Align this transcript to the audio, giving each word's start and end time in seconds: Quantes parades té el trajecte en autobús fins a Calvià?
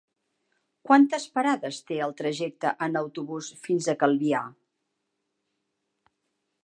Quantes 0.87 1.27
parades 1.35 1.77
té 1.91 1.99
el 2.05 2.15
trajecte 2.21 2.71
en 2.87 2.97
autobús 3.03 3.51
fins 3.67 3.91
a 3.93 3.95
Calvià? 4.07 4.43